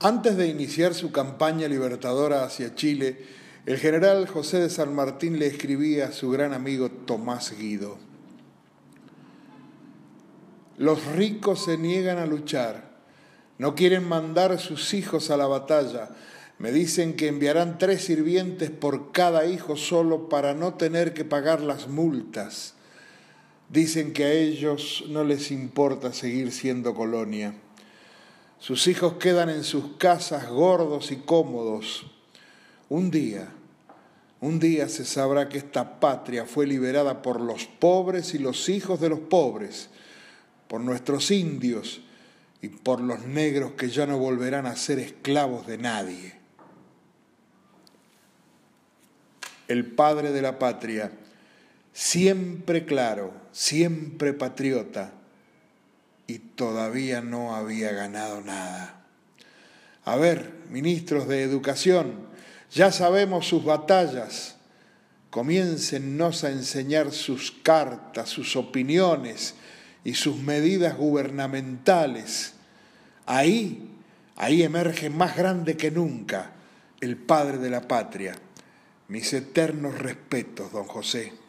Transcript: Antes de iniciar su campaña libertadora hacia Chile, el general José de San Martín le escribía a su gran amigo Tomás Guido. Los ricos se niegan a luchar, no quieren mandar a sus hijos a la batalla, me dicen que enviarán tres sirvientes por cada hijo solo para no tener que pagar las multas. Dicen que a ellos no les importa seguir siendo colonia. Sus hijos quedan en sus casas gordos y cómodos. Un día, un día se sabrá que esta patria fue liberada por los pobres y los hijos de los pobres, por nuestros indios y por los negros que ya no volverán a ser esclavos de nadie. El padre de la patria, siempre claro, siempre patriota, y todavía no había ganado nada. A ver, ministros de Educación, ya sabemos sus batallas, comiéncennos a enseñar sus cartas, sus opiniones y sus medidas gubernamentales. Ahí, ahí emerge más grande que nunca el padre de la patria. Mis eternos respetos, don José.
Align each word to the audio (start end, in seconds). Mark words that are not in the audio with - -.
Antes 0.00 0.36
de 0.36 0.48
iniciar 0.48 0.92
su 0.94 1.12
campaña 1.12 1.68
libertadora 1.68 2.44
hacia 2.44 2.74
Chile, 2.74 3.24
el 3.64 3.78
general 3.78 4.26
José 4.26 4.60
de 4.60 4.68
San 4.68 4.94
Martín 4.94 5.38
le 5.38 5.46
escribía 5.46 6.08
a 6.08 6.12
su 6.12 6.30
gran 6.30 6.52
amigo 6.52 6.90
Tomás 6.90 7.56
Guido. 7.56 7.96
Los 10.76 11.06
ricos 11.06 11.64
se 11.64 11.78
niegan 11.78 12.18
a 12.18 12.26
luchar, 12.26 12.90
no 13.58 13.74
quieren 13.76 14.06
mandar 14.06 14.50
a 14.50 14.58
sus 14.58 14.92
hijos 14.92 15.30
a 15.30 15.36
la 15.36 15.46
batalla, 15.46 16.10
me 16.58 16.72
dicen 16.72 17.14
que 17.14 17.28
enviarán 17.28 17.78
tres 17.78 18.04
sirvientes 18.04 18.70
por 18.70 19.12
cada 19.12 19.46
hijo 19.46 19.76
solo 19.76 20.28
para 20.28 20.54
no 20.54 20.74
tener 20.74 21.14
que 21.14 21.24
pagar 21.24 21.60
las 21.60 21.88
multas. 21.88 22.74
Dicen 23.70 24.12
que 24.12 24.24
a 24.24 24.32
ellos 24.32 25.04
no 25.08 25.24
les 25.24 25.50
importa 25.50 26.12
seguir 26.12 26.52
siendo 26.52 26.94
colonia. 26.94 27.54
Sus 28.58 28.86
hijos 28.86 29.14
quedan 29.14 29.50
en 29.50 29.64
sus 29.64 29.96
casas 29.96 30.48
gordos 30.48 31.12
y 31.12 31.16
cómodos. 31.16 32.06
Un 32.88 33.10
día, 33.10 33.48
un 34.40 34.60
día 34.60 34.88
se 34.88 35.04
sabrá 35.04 35.48
que 35.48 35.58
esta 35.58 36.00
patria 36.00 36.44
fue 36.44 36.66
liberada 36.66 37.22
por 37.22 37.40
los 37.40 37.64
pobres 37.64 38.34
y 38.34 38.38
los 38.38 38.68
hijos 38.68 39.00
de 39.00 39.08
los 39.08 39.20
pobres, 39.20 39.88
por 40.68 40.80
nuestros 40.80 41.30
indios 41.30 42.02
y 42.60 42.68
por 42.68 43.00
los 43.00 43.26
negros 43.26 43.72
que 43.72 43.88
ya 43.88 44.06
no 44.06 44.18
volverán 44.18 44.66
a 44.66 44.76
ser 44.76 44.98
esclavos 44.98 45.66
de 45.66 45.78
nadie. 45.78 46.34
El 49.68 49.86
padre 49.86 50.30
de 50.30 50.42
la 50.42 50.58
patria, 50.58 51.10
siempre 51.92 52.84
claro, 52.84 53.32
siempre 53.52 54.34
patriota, 54.34 55.12
y 56.26 56.38
todavía 56.38 57.20
no 57.20 57.54
había 57.54 57.92
ganado 57.92 58.40
nada. 58.40 59.04
A 60.04 60.16
ver, 60.16 60.54
ministros 60.70 61.28
de 61.28 61.42
Educación, 61.42 62.26
ya 62.70 62.92
sabemos 62.92 63.46
sus 63.46 63.64
batallas, 63.64 64.56
comiéncennos 65.30 66.44
a 66.44 66.50
enseñar 66.50 67.12
sus 67.12 67.50
cartas, 67.50 68.28
sus 68.28 68.56
opiniones 68.56 69.54
y 70.04 70.14
sus 70.14 70.36
medidas 70.38 70.96
gubernamentales. 70.96 72.54
Ahí, 73.26 73.90
ahí 74.36 74.62
emerge 74.62 75.10
más 75.10 75.36
grande 75.36 75.76
que 75.76 75.90
nunca 75.90 76.52
el 77.00 77.16
padre 77.16 77.58
de 77.58 77.70
la 77.70 77.88
patria. 77.88 78.34
Mis 79.08 79.32
eternos 79.32 79.98
respetos, 79.98 80.72
don 80.72 80.84
José. 80.84 81.43